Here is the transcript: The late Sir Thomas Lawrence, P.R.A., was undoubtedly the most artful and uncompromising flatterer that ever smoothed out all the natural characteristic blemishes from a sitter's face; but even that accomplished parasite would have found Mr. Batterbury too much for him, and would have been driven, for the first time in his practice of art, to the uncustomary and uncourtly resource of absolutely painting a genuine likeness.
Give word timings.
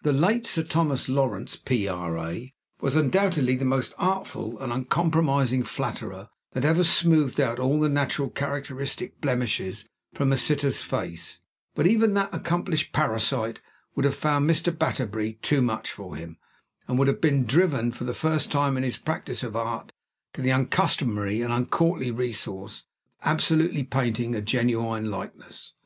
The 0.00 0.12
late 0.14 0.46
Sir 0.46 0.62
Thomas 0.62 1.10
Lawrence, 1.10 1.56
P.R.A., 1.56 2.54
was 2.80 2.96
undoubtedly 2.96 3.54
the 3.54 3.66
most 3.66 3.92
artful 3.98 4.58
and 4.60 4.72
uncompromising 4.72 5.62
flatterer 5.64 6.30
that 6.54 6.64
ever 6.64 6.82
smoothed 6.84 7.38
out 7.38 7.58
all 7.58 7.78
the 7.78 7.90
natural 7.90 8.30
characteristic 8.30 9.20
blemishes 9.20 9.86
from 10.14 10.32
a 10.32 10.38
sitter's 10.38 10.80
face; 10.80 11.42
but 11.74 11.86
even 11.86 12.14
that 12.14 12.32
accomplished 12.32 12.92
parasite 12.94 13.60
would 13.94 14.06
have 14.06 14.16
found 14.16 14.48
Mr. 14.48 14.72
Batterbury 14.72 15.34
too 15.42 15.60
much 15.60 15.90
for 15.92 16.16
him, 16.16 16.38
and 16.88 16.98
would 16.98 17.06
have 17.08 17.20
been 17.20 17.44
driven, 17.44 17.92
for 17.92 18.04
the 18.04 18.14
first 18.14 18.50
time 18.50 18.78
in 18.78 18.84
his 18.84 18.96
practice 18.96 19.42
of 19.42 19.54
art, 19.54 19.92
to 20.32 20.40
the 20.40 20.48
uncustomary 20.50 21.42
and 21.42 21.52
uncourtly 21.52 22.10
resource 22.10 22.86
of 23.20 23.28
absolutely 23.28 23.82
painting 23.84 24.34
a 24.34 24.40
genuine 24.40 25.10
likeness. 25.10 25.74